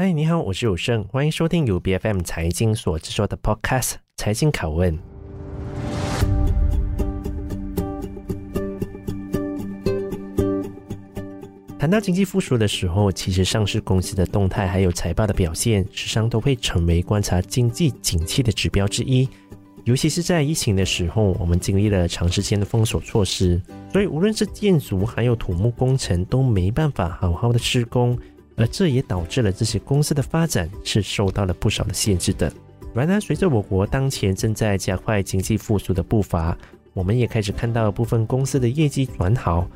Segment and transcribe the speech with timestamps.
[0.00, 4.96] 嗨，你好，我是有胜，欢迎收听由 BFM 财经所制作的 Podcast《财经拷问》。
[11.80, 19.28] 谈到经济复苏的时候，其实上市公司的动态还有财报的表现，时常都会成为观察经济景气的指标之一。
[19.82, 23.60] 尤其是在疫情的时候，我们经历了长时间的封锁措施，
[23.92, 28.16] 所以无论是建筑还有土木工程都没办法好好的施工。
[28.58, 32.52] 而这也导致了这些公司的发展是受到了不少的限制的。
[32.92, 36.56] 然而，随着我国当前正在加快经济复苏的步伐，
[36.92, 39.68] 我们也开始看到部分公司的业绩转好。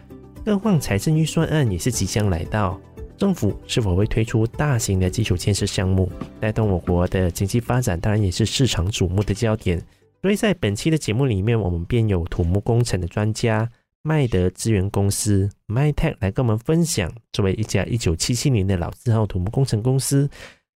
[0.44, 2.80] 更换财政预算案也是即将来到，
[3.16, 9.80] 政府是否会推出大型的基础建设项目，带动我国的经济发展，当然也是市场瞩目的焦点。
[10.20, 13.68] 所以在本期的节目里面，我们便有土木工程的专家。
[14.04, 20.28] 麦德资源公司 （MyTech） 来跟我们分享，作为一家一九七七年的老字号土木工程公司，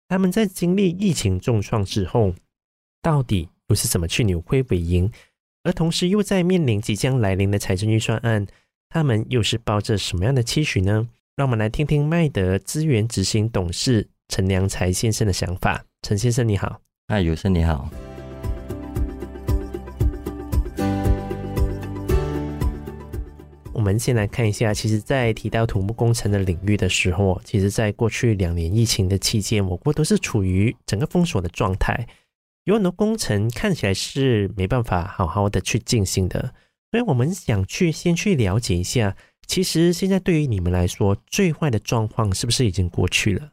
[0.07, 2.33] 他们在经历疫情重创之后，
[3.01, 5.11] 到底又是怎么去扭亏为盈？
[5.63, 8.45] 而同时又在面临即将来临的财政预算案，
[8.89, 11.07] 他们又是抱着什么样的期许呢？
[11.35, 15.83] 让我们来听听麦德资源执行董事陈良才先生的想法。
[16.03, 17.89] 陈先生你好，嗨，有生你好。
[23.85, 32.07] 我们先来看一下，其实，在提到土木工程的领域的时候，其实，在过去两年疫情的期间，我国都是处于整个封锁的状态，
[32.63, 36.51] 有很多工程看起来是没办法好好的去进行的。
[36.89, 43.51] 所以，我们想去先去了解一下，其实现在对于你们来说，最坏的状况是不是已经过去了？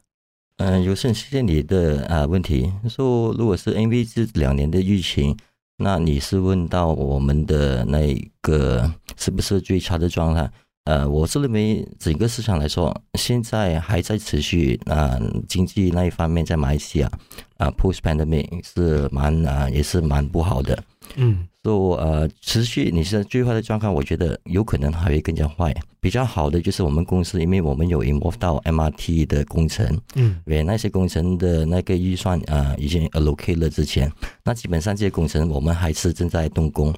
[0.57, 2.73] 嗯，有幸谢谢你的啊问题。
[2.89, 5.37] 说如果是因为这两年的疫情。
[5.77, 10.49] 那你是问到我们的那个是不是最差的状态？
[10.85, 17.09] 呃，我是认为整个市场来说，现在还在持续啊、经济那一方面在马来西亚
[17.57, 20.77] 啊，post pandemic 是蛮啊、也是蛮不好的。
[21.15, 25.73] 嗯，说、so, 呃，持续你是最坏的状况，我觉得有可能还会更加坏。
[25.99, 29.85] 比较好的就是我们公司，因为我们有 involve 到 MRT 的工程，
[30.15, 34.11] 嗯，因为那些工程的那个预算啊、呃，已经 allocate 了之前，
[34.43, 36.93] 那基本上这些工程我们还是正在动工。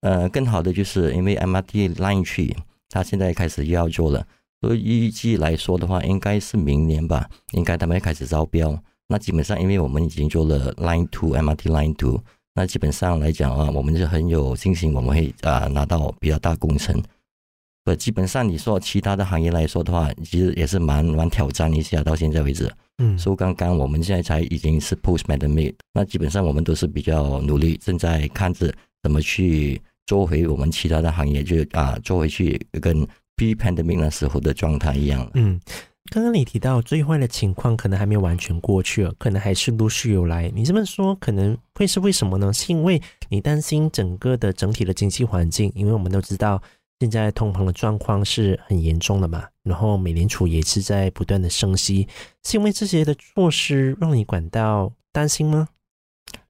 [0.00, 2.56] 呃，更好的就是因为 MRT Line 去
[2.88, 4.26] 它现在开始又要做了，
[4.62, 8.82] 所以预计来说的话，应该是明年吧，应该他们会开始招标。
[9.08, 12.22] 那基本上因为我们已经做了 Line Two MRT Line Two。
[12.56, 17.00] 那基本上来讲啊，我们就很有信心，我们会啊拿到比较大工程。
[17.84, 22.72] 不，基本上你说其他的行业来说的话，其实也是蛮蛮挑战一下，到现在为止。
[22.96, 33.06] 嗯，所以刚刚我们现在才已经是 post pandemic，那基本上我们都是比较努力，正在看着怎么去做回我们其他的行业，就啊做回去跟
[33.36, 35.30] pre pandemic 那时候的状态一样。
[35.34, 35.60] 嗯。
[36.10, 40.50] 刚刚你提到最坏的情况可能还没有完全过去，可能还是陆续有来。
[40.54, 42.52] 你这么说可能会是为什么呢？
[42.52, 46.62] 是因为你担心整个的整体的经济环境，因为我们都知道
[47.00, 49.44] 现在通膨的状况是很严重的嘛。
[49.62, 52.06] 然后美联储也是在不断的升息，
[52.44, 55.68] 是因为这些的措施让你感到担心吗？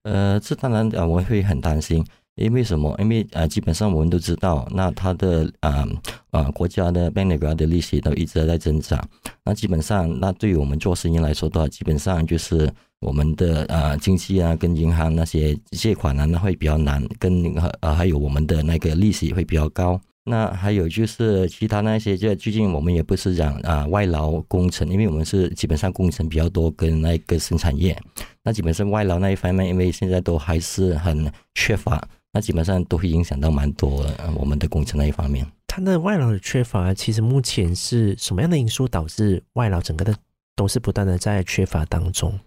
[0.03, 2.05] 呃，这当然啊，我会很担心。
[2.37, 2.95] 因为什么？
[2.99, 5.87] 因为啊，基本上我们都知道，那它的啊
[6.31, 9.03] 啊国家的 bank 的利息都一直在增长。
[9.45, 12.71] 那基本上，那对于我们做生意来说的话，基本上就是
[13.01, 20.01] 我们的啊经济啊跟银行那些借款啊，那会比较难，跟啊还有我们的那个利息会比较高。
[20.29, 27.97] 那还有就是其他那些，就最近我们也不是讲啊外劳工程，因为我们是基本上工程比较多，跟那个生产业，
[28.43, 32.05] 那基本上外劳那一方面，因为现在都还是很缺乏，
[32.37, 34.05] 那基本上都会影响到蛮多
[34.35, 35.47] 我们的工程那一方面。
[35.67, 40.15] 它的外劳的缺乏，其实目前是什么样的因素导致外劳整个的
[40.55, 42.39] 都是不断的在缺乏当中？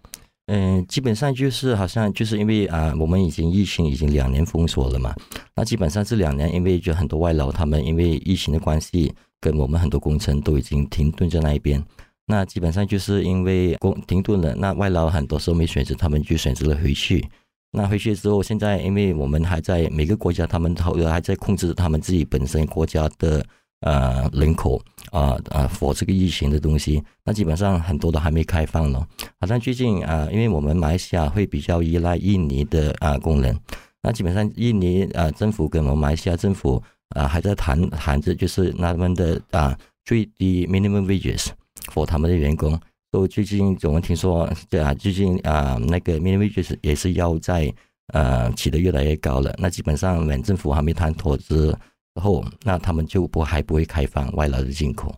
[0.46, 5.12] 嗯，基本上就是好像就是因为啊，我们已经疫情已经两年封锁了嘛。
[5.56, 9.12] 那基本上这两年，因为就很多外劳他们因为疫情的关系，
[9.42, 11.84] 跟我们很多工程都已经停顿在那一边。
[12.28, 17.28] 那基本上就是因为工停顿了，那外劳很多时候没选择，他们就选择了回去。
[17.72, 23.46] 那回去之后，现在因为我们还在每个国家，他们都还在控制他们自己本身国家的。
[23.82, 24.78] 呃，人口
[25.10, 29.02] 啊啊，否、呃、这个疫情的东西，那基本上很多都还没开放呢。
[29.40, 33.58] 好像最近啊、因为我们马来西亚会比较依赖印尼的啊、呃、工人，
[34.04, 36.84] 那基本上印尼啊、政府跟我们马来西亚政府
[37.16, 41.48] 啊、还在谈谈着，就是他们的啊、最低 minimum wages
[41.94, 42.78] for 他们的员工。
[43.12, 47.74] 都最近我们听说，对啊，最近啊、那个 minimum wage 也是要在
[48.14, 49.56] 呃起得越来越高了。
[49.58, 51.76] 那基本上，我们政府还没谈妥之
[52.22, 55.16] 后，那他们就不还不会开放外劳的进口，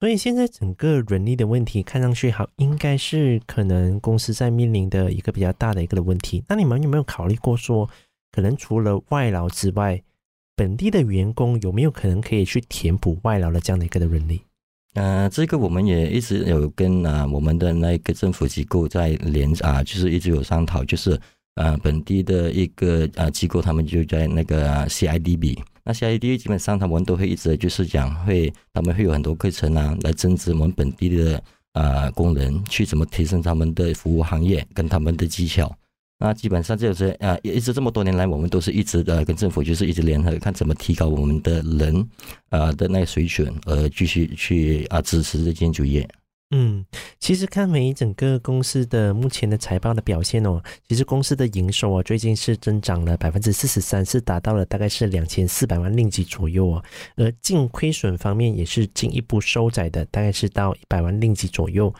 [0.00, 6.42] 所以现在整个人力的问题看上去好，应该是可能公司在面临的一个比较大的一个的问题。
[6.48, 7.88] 那你们有没有考虑过说，
[8.32, 10.02] 可能除了外劳之外，
[10.56, 14.40] 本地的员工有没有可能可以去填补外劳的这样的一个的人力？
[14.94, 21.20] 呃，这个我们也一直有跟啊我们的那个政府机构在联啊，就是一直有商讨，就是
[21.56, 25.58] 呃本地的一个呃机构，他们就在那个 CIDB。
[25.82, 31.42] 那 CIDB 基本上他们都会一直就是讲会，他们会有很多课程啊，来增值我们本地的
[31.72, 35.76] 呃工人，去怎么提升他们的服务行业跟他们的技巧。
[36.18, 42.08] 那基本上就是呃，一直这么多年来，我们都是一直的跟政府就是一直联合，看怎么提高我们的人
[42.50, 46.08] 呃的那个水准，而，继续去啊支持这建筑业。
[46.50, 46.84] 嗯，
[47.18, 56.84] 其实看回整个公司的目前的财报的表现哦，其实公司的营收啊最近是增长了百分之四十三，是达到了大概是两千四百万令吉左右哦，
[57.16, 61.92] 而净亏损方面也是进一步收窄的，大概是到一百万令吉左右。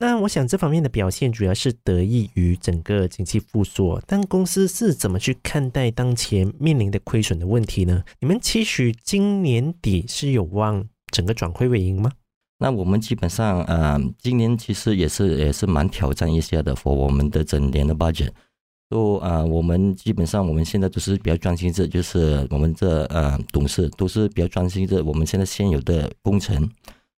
[0.00, 8.04] 那我想这方面的表现主要是得益于整个经济复苏，但公司是怎么去看待当前面临的亏损的问题呢？
[8.20, 12.12] 你们期许今年底是有望整个转亏为盈吗？
[12.60, 18.30] 那我们基本上，呃，今年其实也是也是蛮挑战一些的，for 我们的整年的 budget。
[18.88, 26.70] 都呃，我们基本上我们现在都是比较专心着，就是我们这呃董事都是比较专心着我们现在现有的工程。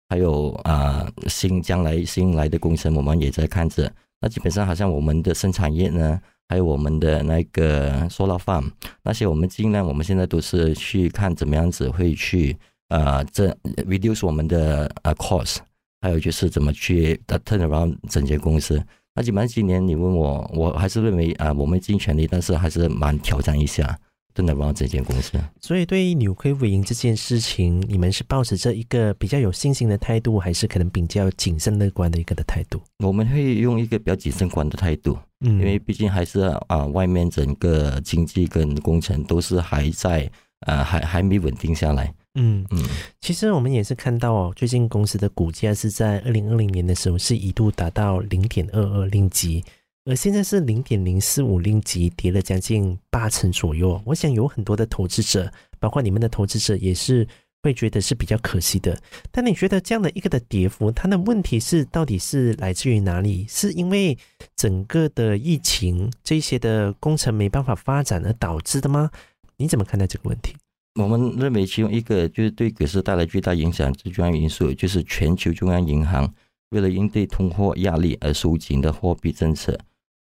[0.09, 3.91] 还有啊、新将来新来的工程，我们也在看着。
[4.19, 8.69] 那基本上好像我们的生产业呢，还有我们的那个 solar farm，
[9.03, 12.57] 那些我们尽量，我们现在都是去看怎么样子会去
[12.89, 13.55] 啊，这、
[13.87, 15.57] reduce 我们的啊 cost，
[16.01, 18.83] 还有就是怎么去 turn around 整间公司。
[19.15, 23.97] 那基本上今年你问我，我还是认为啊、我们尽全力，但是还是蛮挑战一下。
[24.39, 32.79] 真的帮这间公司，所以对于扭亏为盈这件事情，你们是抱持着一个比较有信心的态度，还是可能比较谨慎乐观的一个的态度？
[33.03, 36.39] 我们会用一个比较谨慎观的态度，嗯，因为毕竟还是
[36.69, 40.31] 啊，外面整个经济跟工程都是还在
[40.61, 42.13] 呃，还还没稳定下来。
[42.35, 42.81] 嗯嗯，
[43.19, 49.61] 其实我们也是看到哦，最近公司的股价是在二零二零年的时候是一度达到零点二二令吉。
[50.09, 54.01] 而现在是零点零四五令吉，跌了将近八成左右。
[54.03, 57.27] 我想有很多的投资者，包括你们的投资者，也是
[57.61, 58.99] 会觉得是比较可惜的。
[59.29, 63.45] 但你觉得这样的一个的跌幅，它的问题是到底是来自于哪里？
[63.47, 64.17] 是因为
[64.55, 69.11] 整个的疫情这些的工程没办法发展而导致的吗？
[69.57, 70.55] 你怎么看待这个问题？
[70.99, 76.33] 我们认为其中一个就是对股市带来巨大影响最重要因素，就是全球中央银行
[76.71, 79.79] 为了应对通货压力而收紧的货币政策。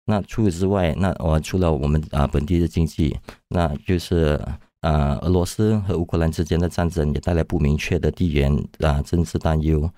[0.04, 3.16] 那除此之外，那我除了我们啊本地的经济，
[3.48, 4.40] 那就是
[4.80, 9.88] 啊俄罗斯和乌克兰之间的战争也带来不明确的地缘啊政治担忧，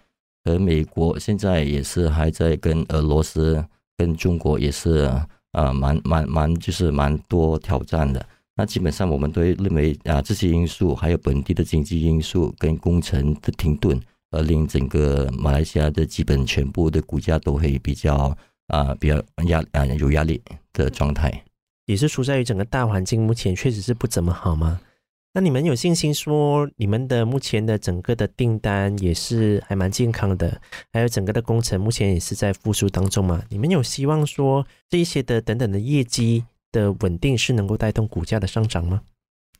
[0.44, 3.64] 而美国现在也是还在跟俄罗斯
[3.96, 5.10] 跟中国也是
[5.52, 8.24] 啊蛮蛮蛮就是蛮多挑战的。
[8.56, 13.98] 那基本上我们都认为啊这些因素，还有本地的经济因素跟工程的停顿，
[14.32, 18.36] 而令整个马来西亚的基本全部的股价都会比较。
[18.68, 20.40] 啊，比较压啊有压力
[20.72, 21.44] 的状态，
[21.86, 24.80] 也是出在于整个大环境目前确实是不怎么好吗？
[25.36, 30.60] 那你们有信心说你们的目前的整个的订单也是还蛮健康的，
[30.92, 33.42] 还有整个的工程目前也是在复苏当中嘛？
[33.50, 39.02] 你们有希望说这一些的等等的业绩的稳定是能够带动股价的上涨吗？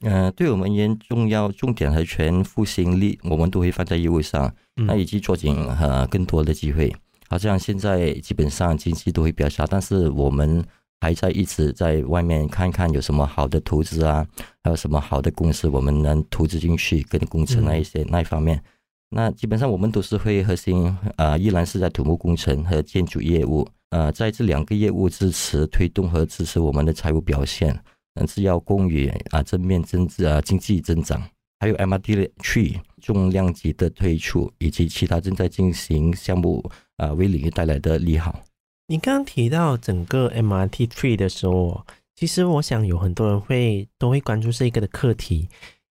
[0.01, 6.95] 嗯、呃，对我们而言，重要重点和全复兴力，我们都会放在业务上，那以及抓紧呃更多的机会。
[7.29, 10.65] 好像现在基本上经济都会比较差，但是我们
[11.01, 14.27] 还在一直在外面看看有什么好的投资啊，
[14.63, 18.63] 还有什么好的公司我们能投资进去，跟工程那一些那一方面。
[19.11, 23.67] 那基本上我们都是会核心啊、呃，依然是在土木工程和建筑业务。
[23.91, 27.79] 呃，在这两个业务支持推动和支持我们的财务表现，
[28.13, 31.23] 但是要供予啊正面增值啊经济增长。
[31.61, 38.43] 还有 MRT 去重量级的推出，以及其他正在进行项目啊，为领域带来的利好。
[38.87, 45.49] 你刚刚提到整个 MRT Three 的时候，其实我想有很多人会都会关注这一个的课题，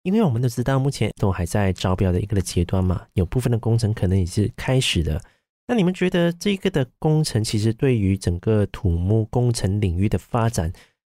[0.03, 5.21] 因为我们都知道目前都还在招标的一个的阶段嘛，有部分的工程可能也是开始的。
[5.67, 10.71] 那你们觉得这个的工程其实对于整个土木工程领域的发展，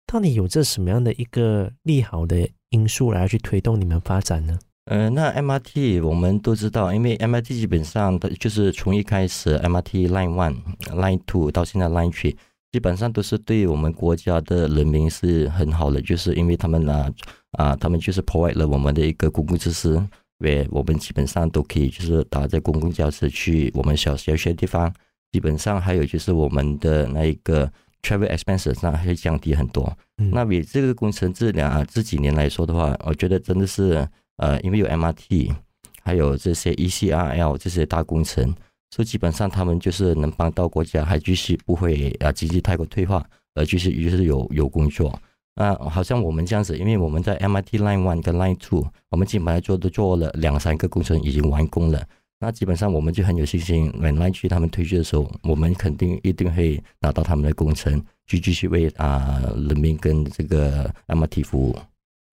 [0.07, 4.59] 到底有着什么样的一个利好的因素来去推动你们发展呢？
[4.89, 12.35] 呃，那 MRT 我们都知道，因为 MRT 基本上它就是从一开始 MRT Line One、Line Two 到现在 Line Three，
[12.73, 17.13] 基本上都是对我们国家的人民是很好的，就是因为他们呢
[17.53, 20.03] 啊，啊，他们就是 provide 了我们的一个公共设施
[20.39, 24.91] 为我们基本上都可以就是搭在公共交通去我们小小学的地方，
[25.33, 27.71] 基本上还有就是我们的那一个
[28.03, 29.95] travel expenses 上会降低很多。
[30.17, 35.55] 嗯、那比这个工程质量啊这几年来说的话，我觉得真的是呃，因为有 MRT，
[36.03, 38.53] 还有这些 ECRL 这些大工程，
[38.91, 45.17] 所以基本上他们就是能帮到国家，还继续不会啊经济太过退化，而继续就是有有工作。
[45.57, 52.01] 啊，好像我们这样子，因为我们在 MRT Line One 跟 Line Two，我们基本上做都做了两三个工程已经完工了。
[52.39, 61.77] 那基本上我们就很有信心，When Line Three 他们推出的时候，我们肯定一定会拿到他们的工程，去继续为啊人民跟这个 MRT 服务。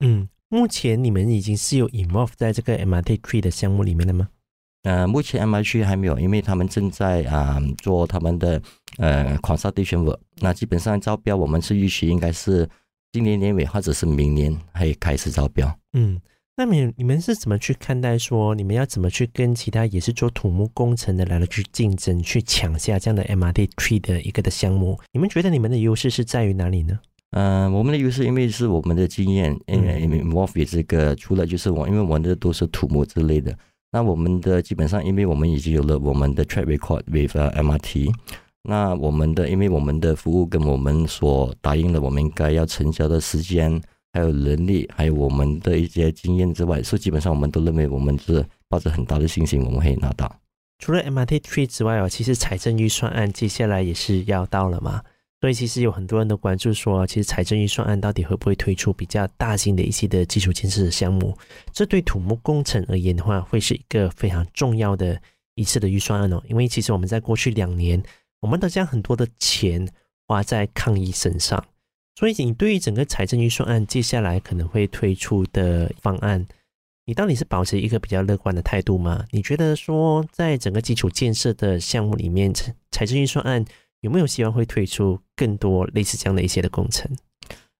[0.02, 4.30] 嗯，目前你们已经是有 involve 在这个 MRT Three 的项目里面了吗？
[4.84, 8.62] 呃，目前 MRT 还没有，因为他们正在啊做他们的
[8.98, 10.20] 呃 consultation work。
[10.36, 12.70] 那基本上招标，我们是预期应该是。
[13.14, 15.74] 今年年尾或者是明年会开始招标。
[15.94, 16.20] 嗯，
[16.58, 25.00] 那你你们是怎么去看待说，你们要怎么去跟其他也是做土木工程的来了去竞争，去抢下这样的 MRT Three 的一个的项目？
[25.14, 27.00] 你们觉得你们的优势是在于哪里呢？
[27.36, 33.54] 嗯、呃，我们的优势因为是我们的经验，因为因为 involve 这个除了就是我，因为我们的都是土木之类的，
[33.92, 38.10] 那我们的基本上，因为我们已经有了我们的 track record with MRT。
[38.68, 43.80] 那我们的，因为我们的服务跟我们所答应的，我们应该要成交的时间，
[44.14, 50.34] 还有能力，还有我们的一些经验之外，所以基本上我们都认为我们是抱着很大的信心，我们可以拿到。
[50.80, 55.02] 除了 MRT Three 之外哦，其实财政预算案接下来也是要到了嘛，
[55.46, 61.38] 所以其实有很多人都关注说，其实财政预算案到底会不会推出比较大型的一些的基础建设的项目？
[61.72, 65.22] 这对土木工程而言的话，会是一个非常重要的
[65.54, 68.02] 一次的预算案哦，因为其实我们在过去两年。
[68.40, 69.88] 我们都将很多的钱
[70.28, 71.64] 花在抗疫身上，
[72.16, 76.44] 所以你对于整个财政预算案接下来可能会推出的方案，
[77.06, 79.26] 你到底是保持一个比较乐观的态度吗？
[79.30, 82.52] 你觉得说，在整个基础建设的项目里面，
[82.90, 83.64] 财政预算案
[84.06, 87.10] 有没有希望会推出更多类似这样的一些的工程？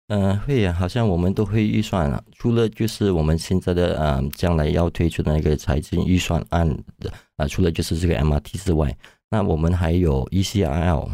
[0.08, 6.68] 嗯、呃，会啊，好像我们都会预算了，除了就是我们现在的嗯、呃，将来要推出的那个财政预算案
[7.00, 8.96] 的啊、除了就是这个 MRT 之外。
[9.30, 11.10] 那我们还有 ECRL，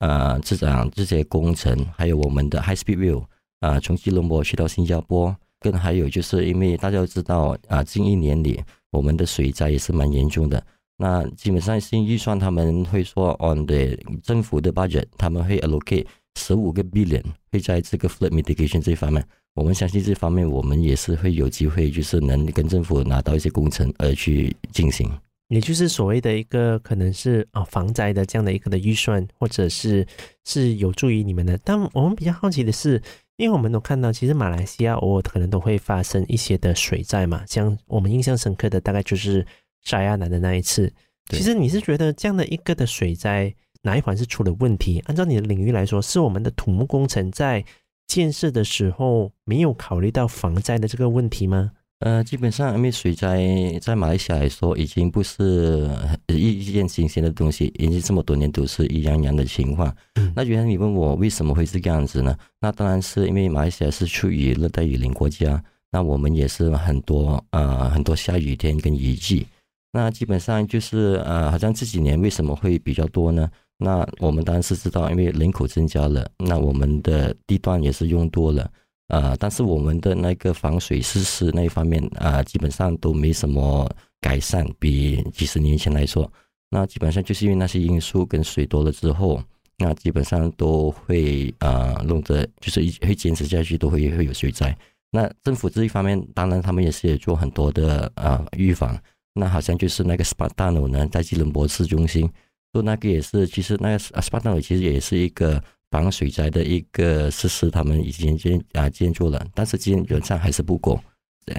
[0.00, 3.24] 呃，这样这些工程，还有我们的 High Speed Rail，
[3.60, 10.62] 啊，从吉隆坡去到新加坡，更还有就是因为大家都知道啊，近一年里我们的水灾也是蛮严重的。
[11.02, 16.04] 那基本上新预算他们会说，on the 政府的 budget，他们会 allocate
[16.38, 19.26] 十五个 billion 会在这个 flood mitigation 这方面。
[19.54, 25.10] 我们相信这方面我们也是会有机会，就是能跟政府拿到一些工程而去进行。
[25.48, 30.06] 也就是所谓的一个可能是啊防灾的这样的一个的预算，或者是
[30.44, 31.58] 是有助于你们的。
[31.64, 33.02] 但我们比较好奇的是，
[33.38, 39.44] 因为我们都看到，其实马来西亚偶尔可能都会发生一些的水灾嘛，像我们印象深刻的大概就是
[39.82, 40.92] 沙亚南的那一次。
[41.28, 45.00] 其实你是觉得这样的一个的水灾哪一环是出了问题？
[45.06, 47.64] 按照你的领域来说，是我们的土木工程在
[48.06, 51.70] 建设的时候没有考虑到防灾的这个问题吗？
[52.00, 53.46] 呃，基本上因为水灾
[53.80, 55.86] 在马来西亚来说已经不是
[56.28, 59.94] 一一件新鲜的东西，已经这么多年都是一样样的情况。
[60.14, 62.36] 嗯，那原来你问我为什么会是这样子呢？
[62.58, 69.46] 那当然是因为马来西亚是处于热带雨林国家，那我们也是很多呃很多下雨天跟雨季。
[69.92, 73.50] 那基本上就是呃，好像这几年为什么会比较多呢？
[73.76, 78.70] 那我们当然是知道，因为人口增加了，那我们的地段也是用多了。
[79.08, 86.30] 呃，但是我们的那个防水设施那一方面啊，基本上都没什么改善，比几十年前来说，
[86.70, 89.42] 那基本上就是因为那些因素跟水多了之后，
[89.78, 94.76] 那基本上都会呃弄得就是会坚持下去，都会会有水灾。
[95.10, 98.96] 那政府这一方面，当然他们也是有做很多的呃预防。
[99.34, 102.30] 那好像就是那个 Smart Tunnel 呢，在吉隆坡市中心，
[102.72, 105.62] 说那个也是，其实那个 Smart Tunnel 其实也是一个。
[105.92, 110.96] 防水灾的一个设施，他们已经建啊建筑了，但是基本上还是不够。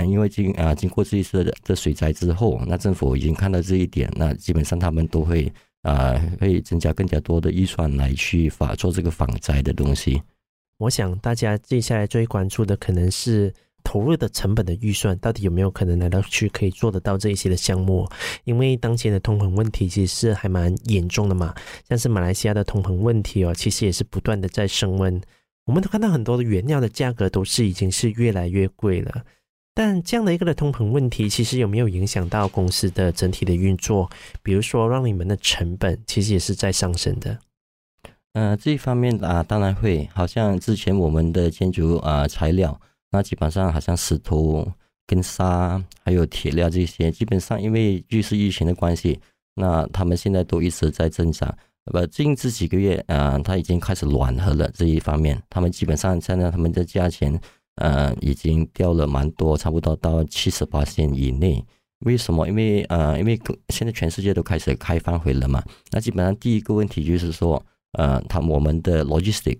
[0.07, 5.51] 因为经啊经过这一次的这水灾之后，那政府已经看到这一点，那基本上他们都会
[5.81, 10.21] 啊会增加更加多的预算来去法做这个防灾的东西。
[10.77, 13.53] 我想大家接下来最关注的可能是。
[13.83, 18.09] 投入的成本的预算到底有没有可能来到去可以做得到这一些的项目？
[18.43, 21.53] 因为当前的通膨问题其实是还蛮严重的嘛，
[21.89, 25.21] 像是马来西亚的通膨问题哦，其实也是不断的在升温。
[25.65, 29.23] 我们都看到很多的原料的价格都是已经是越来越贵了。
[29.73, 34.09] 但这样的一个的通膨问题，其实有没有影响到公司的整体的运作？
[34.43, 37.39] 比如说让你们的成本其实也是在上升的。
[38.33, 40.09] 呃，这一方面啊，当然会。
[40.13, 42.79] 好像之前我们的建筑啊材料。
[43.11, 44.67] 那基本上好像石头
[45.05, 49.19] 跟沙还有铁料这些，基本上因为就是疫情的关系，
[49.55, 51.55] 那他们现在都一直在增长。
[51.85, 57.37] 不，近这几个月，呃，它已经开始暖和了这一方面，他们基本上现在他们的价钱，
[57.75, 61.65] 呃，已经掉了蛮多，差不多到七十八线以内。
[62.05, 62.47] 为什么？
[62.47, 63.39] 因为呃，因为
[63.69, 65.63] 现在全世界都开始开放回了嘛。
[65.91, 67.63] 那基本上第一个问题就是说，
[67.93, 69.57] 呃，他我们的 logistic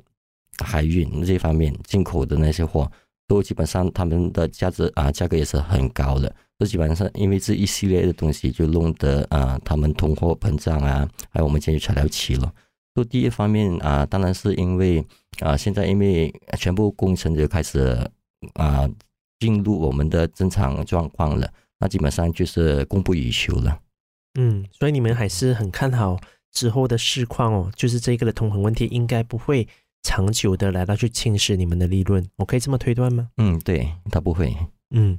[0.63, 2.89] 海运这方面进口的那些货，
[3.31, 6.35] 都基本上他们的价值啊，价格也是很高的。
[6.59, 12.53] 这基本上因为这一系列的东西，就弄得啊，他们通货膨胀啊，还有我们建议材料期了。
[12.93, 15.01] 说第一方面啊，当然是因为
[15.39, 18.05] 啊，现在因为全部工程就开始
[18.55, 18.85] 啊
[19.39, 23.79] 进入我们的正常状况了，那基本上就是供不应求了。
[24.38, 26.19] 嗯，所以你们还是很看好
[26.51, 29.65] 之后的市况哦，就是这个的通膨问题应该不会
[30.03, 33.29] 长久的来到去侵蚀你们的利润，我可以这么推断吗？
[33.38, 34.55] 嗯，对，他不会。
[34.93, 35.17] 嗯，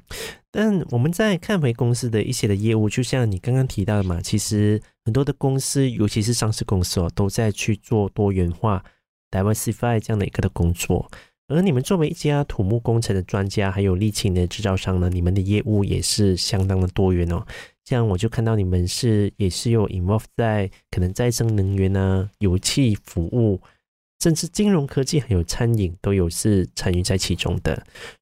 [0.51, 8.85] 但我们再看回公司的一些的业务，就像你刚刚提到的嘛，其实很多的公司，尤其是上市公司哦，都在去做多元化
[9.31, 11.11] （diversify） 这样的一个的工作。
[11.49, 17.43] 而你们作为一家土木工程的专家，还有沥青的制造商呢，你们的业务也是相当的多元哦。
[17.85, 23.61] 这样我就看到你们是也是有 involve 在可能再生能源啊、油气服务。
[24.23, 27.75] 甚至金融科技还有餐饮都有是参与在其中的。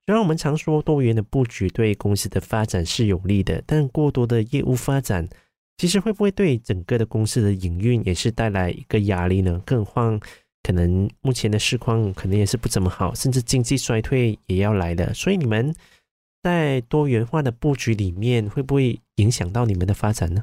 [0.07, 5.29] 虽然我们常说多元的布局对公司的发展是有利的，但过多的业务发展，
[5.77, 9.61] 其实会不会对整个的公司的营运也是带来一个压力呢？
[9.67, 10.21] 更何况
[10.63, 15.13] 可能目前的市况可能也是不怎么好，甚至经济衰退也要来了。
[15.13, 15.75] 所以你们
[16.43, 20.43] 在多元化的布局里面，会不会影响到你们的发展呢？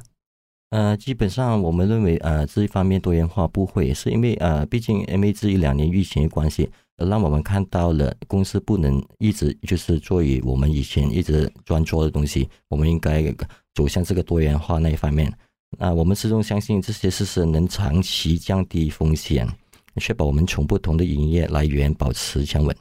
[0.70, 13.34] 呃，基本上我们认为，呃，这一方面多元化不会，是因为呃，毕竟因为这一两年疫情的关系，让我们看到了公司不能一直就是做于我们以前一直专做的东西，我们应该
[13.74, 15.32] 走向这个多元化那一方面。
[15.78, 19.48] 那我们始终相信这些事实能长期降低风险，
[19.96, 22.76] 确保我们从不同的营业来源保持强稳。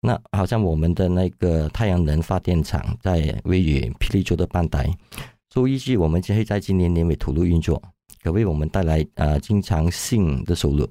[0.00, 4.78] 那好像我们的那个太阳能发电厂在位于霹雳州的半岛。
[5.56, 7.82] 都预计我们将会在今年年尾投入运作，
[8.22, 10.86] 可为我们带来呃经常性的收入。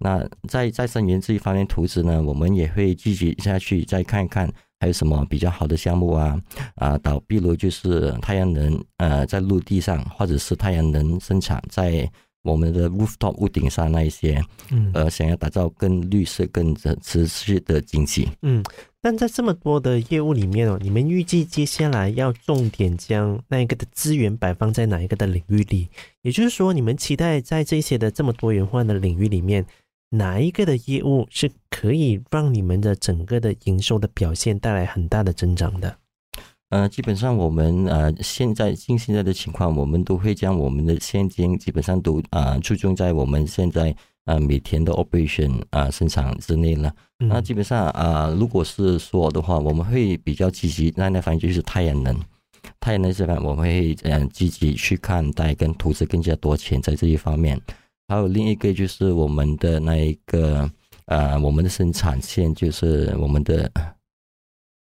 [0.00, 6.36] 那在再生能源这一方面投资呢，我们也会继续下去再看一看还有什么比较好的项目啊
[6.74, 12.10] 啊，到、呃、比如就是太阳能呃在陆地上，或者是太阳能生产在
[12.42, 14.42] 我们的 rooftop 屋顶上那一些，
[14.72, 18.60] 嗯，呃，想要打造更绿色、更持续的经济，嗯。
[19.02, 25.88] 但在这么多的业务里面哦，你们预计接下来要重点将那一个的资源摆放在哪一个的领域里？
[26.20, 29.64] 也就是说，你们期待在这些的这么多元化的领域里面，
[30.10, 35.96] 哪一个的业务是可以让你们的整个的营收的表现带来很大的增长的？
[36.68, 43.96] 呃，基本上我们呃现在近现在的情况，我们都会将我们的现金基本上都啊注重在我们现在。
[44.24, 46.92] 啊，每天的 operation 啊，生产之内呢。
[47.18, 50.92] 那基本上啊，如果是说的话，我们会比较积极。
[50.96, 52.18] 那那反正就是太阳能，
[52.78, 57.60] 太阳能这边我们会嗯积极去看待跟投资更加多钱在这一方面。
[58.08, 60.68] 还有另一个就是我们的那一个
[61.06, 63.70] 呃，我们的生产线就是我们的。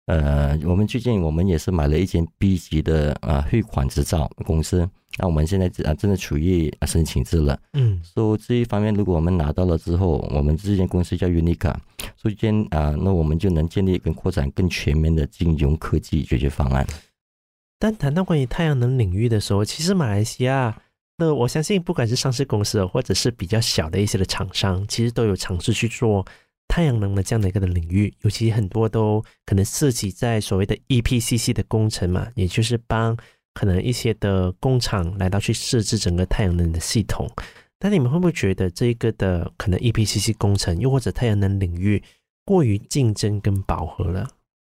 [0.08, 7.60] 呃，我们最近我们也是买了一间 B 级的呃汇款执照公司，那我们现在啊正在处于申请制了。
[7.74, 11.76] 嗯，所以这一方面，如果我们拿到了之后，我们这间公司叫 Unica，
[12.16, 16.86] 所以间啊，那我们就能建立跟扩展更全面的金融科技解决方案。
[17.80, 20.82] 但谈到关于太阳能领域的时候，其实马来西亚，
[21.18, 26.26] 那我相信不管是上市公司或者是比较小的一些的厂商，其实都有尝试去做。
[26.68, 33.18] 太阳能的这样的一个的领域，尤其很多都可能涉及在所谓的 EPCC 的工程嘛，也就是帮
[33.54, 37.30] 可能一些的工厂来到去设置整个太阳能的系统。
[37.80, 42.04] 但你们会不会觉得这个的可能 EPCC 工程，又或者太阳能领域
[42.46, 44.28] 过于竞争跟饱和了？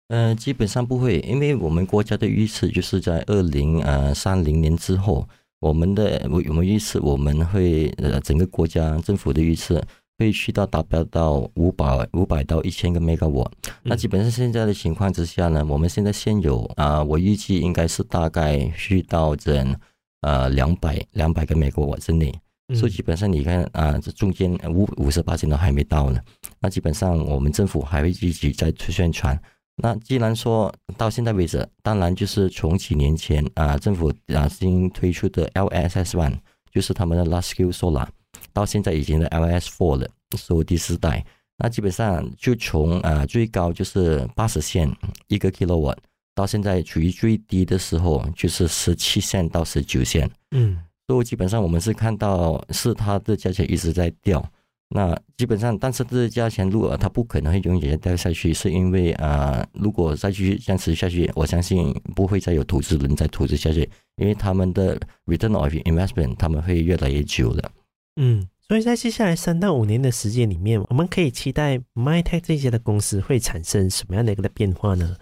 [0.09, 5.29] 呃，基本上不会，因为我们国家的预测就是在二零呃三零年之后，
[5.61, 9.83] 我们的我我们预测我们会呃整个国家政府的预测。
[10.20, 13.50] 会去到达标到五百五百到一千个 megawatt，
[13.83, 19.74] 那基本上现在的情况之下呢，我们现在现有啊、呃，我预计应该是大概去到整
[20.20, 22.30] 呃两百两百个 megawatt 之内，
[22.74, 26.20] 所以基本上你看啊，这中间五五十八千都还没到呢。
[26.61, 29.40] 那基本上我们政府还会继续在推宣传。
[29.83, 36.35] 那既然说到现在为止，当然就是从几年前啊，政府啊新推出的 LSS One，
[36.70, 38.09] 就是他们的 Large Scale Solar。
[38.53, 41.25] 到现在已经是 LS Four 了，所以第四代，
[41.59, 44.91] 那基本上就从呃最高就是八十线
[45.29, 45.97] 一个 kilowatt，
[46.35, 50.31] 到现在处于最低的时候，就是十七线到十九线。
[50.53, 54.45] 嗯，所以基本上我们是看到是它的价钱一直在掉。
[54.93, 67.71] 那基本上，但是这个价钱如果它不可能会永远掉下去，是因为啊、呃，如果再继续这样持续下去，我相信不会再有投资人再投资下去，因为他们的 return of investment 他们会越来越久了。
[68.16, 75.16] 嗯，所以在接下来三到五年的时间里面，我们可以期待 MyTech 这些的公司会产生什么样的一个的变化呢？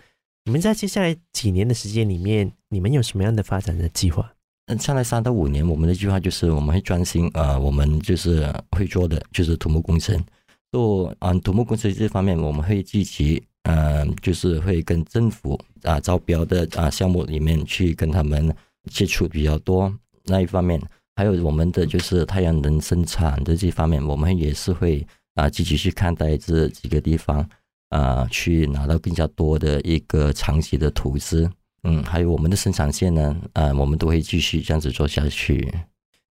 [0.44, 4.32] 你们在接下来几年的时间里面，你们有什么样的发展的计划？
[4.66, 10.22] 嗯，下来三到五年，我们的计划就是我们会专心，呃，我们就是会做的就是土木工程。
[10.70, 18.54] 做啊，土木工程这方面，我们会积极，嗯、呃，就是会跟政府啊招标的啊项目里面去跟他们
[18.90, 19.90] 接触比较多。
[20.24, 20.78] 那一方面，
[21.18, 25.04] 还有我们的就是太阳能生产的这方面，我们也是会
[25.34, 27.44] 啊积极去看待这几个地方，
[27.88, 31.50] 啊，去拿到更加多的一个长期的投资。
[31.82, 35.68] 嗯，还有我们的生产线呢，啊，我们都会继续这样子做下去。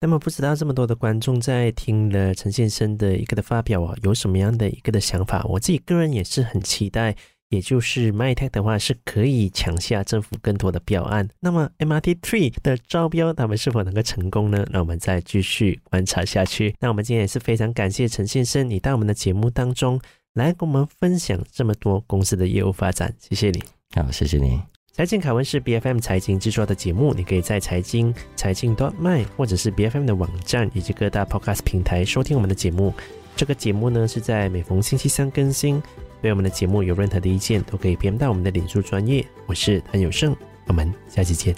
[0.01, 5.45] 那么，不知道这么多的观众在听了陈先生的一个的发表啊，有什么样的一个的想法？
[5.45, 7.15] 我自己个人也是很期待，
[7.53, 11.29] 也就是 MyTech 的话是可以抢下政府更多的标案。
[11.39, 14.65] 那么 MRT Three 的招标，他们是否能够成功呢？
[14.71, 16.75] 那我们再继续观察下去。
[16.79, 20.01] 那我们今天也是非常感谢陈先生，你到我们的节目当中
[20.33, 23.63] 来跟我们分享这么多公司的业务发展，谢谢你。
[23.95, 24.59] 好，谢谢你。
[24.91, 32.93] 财经凯文是 B F M 财经制作的节目，你可以在财经财经 dot my 或者是 B F M 的网站以及各大 Podcast 平台收听我们的节目。
[33.35, 35.81] 这个节目呢是在每逢星期三更新。
[36.23, 39.27] 对我们的节目有任何的意见，都可以编到我们的领书专业。
[39.45, 40.33] 我是谭友胜，
[40.67, 41.53] 我们下期见。